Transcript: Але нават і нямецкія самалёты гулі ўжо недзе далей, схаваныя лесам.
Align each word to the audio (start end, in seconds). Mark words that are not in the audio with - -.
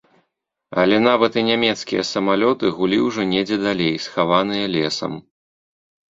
Але 0.83 0.97
нават 1.07 1.35
і 1.41 1.41
нямецкія 1.49 2.05
самалёты 2.11 2.71
гулі 2.77 2.97
ўжо 3.07 3.25
недзе 3.33 3.57
далей, 3.65 3.93
схаваныя 4.07 4.65
лесам. 4.77 5.13